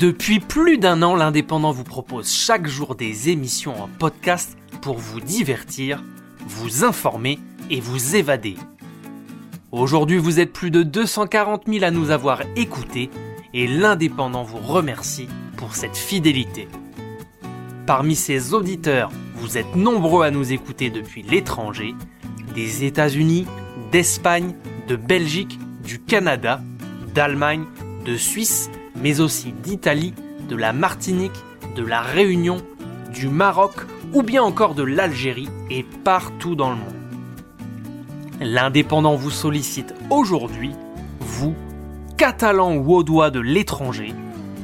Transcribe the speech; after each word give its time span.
Depuis 0.00 0.40
plus 0.40 0.78
d'un 0.78 1.02
an, 1.02 1.14
l'Indépendant 1.14 1.72
vous 1.72 1.84
propose 1.84 2.32
chaque 2.32 2.66
jour 2.66 2.94
des 2.94 3.28
émissions 3.28 3.82
en 3.82 3.86
podcast 3.98 4.56
pour 4.80 4.96
vous 4.96 5.20
divertir, 5.20 6.02
vous 6.46 6.84
informer 6.84 7.38
et 7.68 7.80
vous 7.80 8.16
évader. 8.16 8.56
Aujourd'hui, 9.72 10.16
vous 10.16 10.40
êtes 10.40 10.54
plus 10.54 10.70
de 10.70 10.82
240 10.82 11.64
000 11.68 11.84
à 11.84 11.90
nous 11.90 12.10
avoir 12.10 12.40
écoutés 12.56 13.10
et 13.52 13.66
l'Indépendant 13.66 14.42
vous 14.42 14.56
remercie 14.56 15.28
pour 15.58 15.74
cette 15.74 15.98
fidélité. 15.98 16.66
Parmi 17.84 18.16
ces 18.16 18.54
auditeurs, 18.54 19.10
vous 19.34 19.58
êtes 19.58 19.76
nombreux 19.76 20.24
à 20.24 20.30
nous 20.30 20.50
écouter 20.50 20.88
depuis 20.88 21.20
l'étranger, 21.20 21.94
des 22.54 22.86
États-Unis, 22.86 23.46
d'Espagne, 23.92 24.54
de 24.88 24.96
Belgique, 24.96 25.58
du 25.84 25.98
Canada, 25.98 26.62
d'Allemagne, 27.14 27.66
de 28.06 28.16
Suisse, 28.16 28.70
mais 29.02 29.20
aussi 29.20 29.52
d'Italie, 29.52 30.14
de 30.48 30.56
la 30.56 30.72
Martinique, 30.72 31.44
de 31.76 31.84
la 31.84 32.00
Réunion, 32.00 32.58
du 33.12 33.28
Maroc 33.28 33.72
ou 34.12 34.22
bien 34.22 34.42
encore 34.42 34.74
de 34.74 34.82
l'Algérie 34.82 35.48
et 35.70 35.84
partout 36.04 36.54
dans 36.54 36.70
le 36.70 36.76
monde. 36.76 36.94
L'indépendant 38.40 39.16
vous 39.16 39.30
sollicite 39.30 39.94
aujourd'hui, 40.08 40.72
vous, 41.20 41.54
catalans 42.16 42.74
ou 42.74 42.94
audois 42.94 43.30
de 43.30 43.40
l'étranger, 43.40 44.14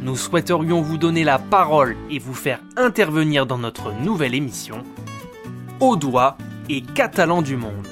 nous 0.02 0.16
souhaiterions 0.16 0.82
vous 0.82 0.98
donner 0.98 1.24
la 1.24 1.38
parole 1.38 1.96
et 2.10 2.18
vous 2.18 2.34
faire 2.34 2.60
intervenir 2.76 3.44
dans 3.44 3.58
notre 3.58 3.92
nouvelle 3.92 4.34
émission 4.34 4.84
Audois 5.80 6.36
et 6.68 6.80
catalans 6.80 7.42
du 7.42 7.56
monde. 7.56 7.86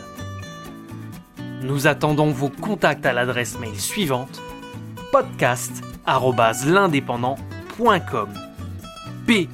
Nous 1.62 1.87
attendons 1.87 2.31
vos 2.31 2.51
contacts 2.51 3.05
à 3.05 3.12
l'adresse 3.12 3.59
mail 3.59 3.79
suivante 3.79 4.41
podcast@l'indépendant.com. 6.06 8.28
P 9.27 9.48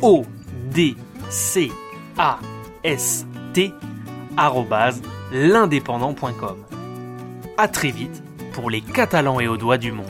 O 0.00 0.24
D 0.70 0.96
C 1.30 1.70
A 2.18 2.38
S 2.82 3.26
T 3.52 3.72
l'indépendant.com. 5.32 6.56
À 7.56 7.68
très 7.68 7.90
vite 7.90 8.22
pour 8.52 8.70
les 8.70 8.80
Catalans 8.80 9.40
et 9.40 9.48
aux 9.48 9.56
doigts 9.56 9.78
du 9.78 9.92
monde. 9.92 10.06